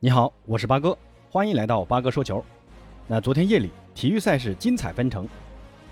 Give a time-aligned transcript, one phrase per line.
[0.00, 0.96] 你好，我是八哥，
[1.28, 2.40] 欢迎来到八哥说球。
[3.08, 5.26] 那昨天夜里体育赛事精彩纷呈，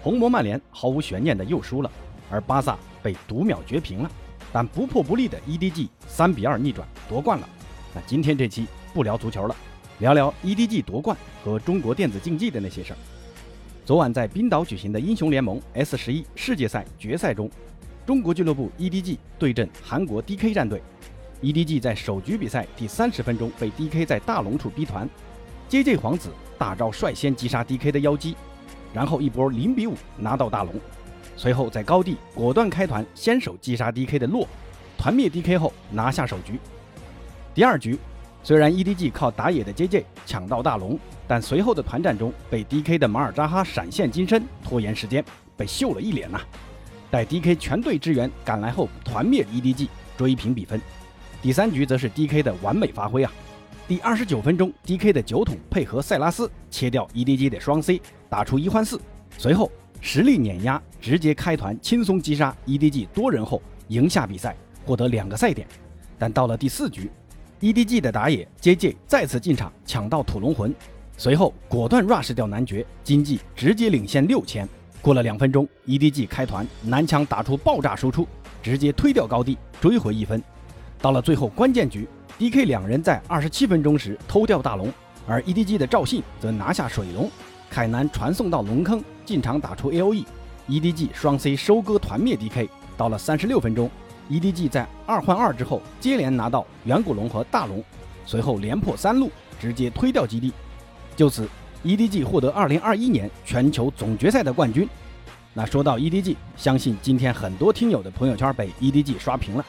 [0.00, 1.90] 红魔曼联毫无悬念的又输了，
[2.30, 4.10] 而巴萨被读秒绝平了。
[4.52, 7.48] 但不破不立的 EDG 三比二逆转夺冠了。
[7.92, 9.56] 那今天这期不聊足球了，
[9.98, 12.96] 聊聊 EDG 夺冠和中国电子竞技的那些事儿。
[13.84, 17.50] 昨晚在冰岛举行的英雄联盟 S 十一世界赛决赛中，
[18.06, 20.80] 中国俱乐部 EDG 对阵韩国 DK 战队。
[21.42, 25.08] EDG 在首局比赛第三十分钟被 DK 在大龙处逼团
[25.68, 28.34] ，JJ 皇子大招率先击杀 DK 的妖姬，
[28.94, 30.72] 然后一波零比五拿到大龙，
[31.36, 34.48] 随后在高地果断开团先手击杀 DK 的洛，
[34.96, 36.58] 团灭 DK 后拿下首局。
[37.54, 37.98] 第二局
[38.42, 45.22] 虽然 EDG 靠打野的 JJ 抢到大龙，但随后的团战中被 DK 的马尔扎哈闪现金身拖延时间，
[45.54, 46.40] 被秀了一脸呐。
[47.10, 50.80] 待 DK 全队支援赶来后，团灭 EDG 追平比分。
[51.46, 53.32] 第三局则是 D.K 的完美发挥啊！
[53.86, 59.00] 第二十九分钟，D.K 的酒桶配合塞拉斯切掉 E.D.G 的双 C，打出一换四。
[59.38, 65.68] 随后实力碾压，直接开团轻松击杀 E.D.G 多人后赢下比赛，获得两个赛点。
[66.18, 67.08] 但到了第四局
[67.60, 70.74] ，E.D.G 的打野 J.J 再次进场抢到土龙魂，
[71.16, 74.68] 随后果断 rush 掉男爵，经济直接领先六千。
[75.00, 78.26] 过了两分钟，E.D.G 开团男枪打出爆炸输出，
[78.60, 80.42] 直接推掉高地，追回一分。
[81.00, 82.08] 到了最后关键局
[82.38, 84.92] ，D.K 两人在二十七分钟时偷掉大龙，
[85.26, 87.30] 而 E.D.G 的赵信则拿下水龙，
[87.70, 92.68] 凯南传送到龙坑进场打出 A.O.E，E.D.G 双 C 收割团灭 D.K。
[92.96, 93.90] 到了三十六分钟
[94.28, 97.84] ，E.D.G 在二换二之后接连拿到远古龙和大龙，
[98.24, 100.52] 随后连破三路，直接推掉基地。
[101.14, 101.46] 就此
[101.82, 104.88] ，E.D.G 获得二零二一年全球总决赛的冠军。
[105.52, 109.64] 那说到 E.D.G，相信今天很多听友的朋友圈被 E.D.G 刷屏了。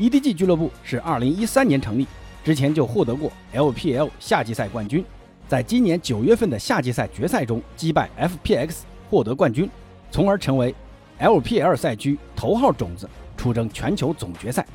[0.00, 2.06] EDG 俱乐部是2013年成立，
[2.42, 5.04] 之前就获得过 LPL 夏季赛冠军，
[5.46, 8.76] 在今年九月份的夏季赛决赛中击败 FPX
[9.10, 9.68] 获得冠军，
[10.10, 10.74] 从而成为
[11.18, 13.06] LPL 赛区头号种子，
[13.36, 14.66] 出征全球总决赛。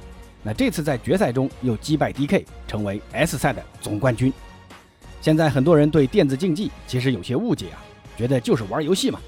[0.43, 4.31] 那这次在决赛中又击败 DK，成为 S 赛的总冠军。
[5.21, 7.81] 现在很多人对电子竞技其实有些误解啊，
[8.15, 9.19] 觉得就是玩游戏嘛。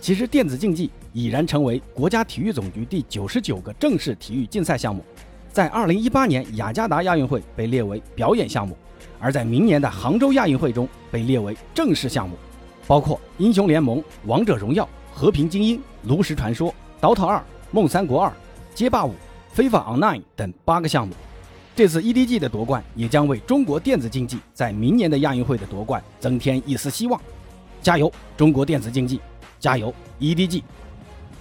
[0.00, 5.04] 其实电子竞技已然成为国家体育总局第九十九个正式体育竞赛项目。
[5.52, 8.76] 在二零一八年雅加达亚运会被列为表演项目，
[9.18, 12.36] 而在明年的杭州亚运会中被列为正式项目，
[12.86, 18.32] 包括英雄联盟、王者荣耀、和平精英、炉石传说、DOTA 二、梦三国二、
[18.74, 19.12] 街霸五》
[19.70, 21.14] 《FIFA Online 等八个项目。
[21.74, 27.20] 这次 EDG 的夺冠也将为中国电子竞技在明年的亚运会的夺冠增添一丝希望。
[27.82, 29.20] 加油，中国电子竞技！
[29.58, 30.62] 加油，EDG！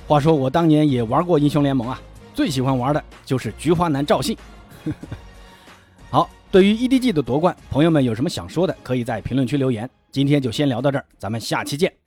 [0.08, 2.02] 话说我当年也玩过英雄联盟啊。
[2.40, 4.38] 最喜欢玩的就是菊花男赵信。
[6.10, 9.90] 好，对于 EDG 的夺冠，朋友们有什么想说的，可以在评论区留言。
[10.10, 11.99] 今天就先聊到这儿，咱们下期见。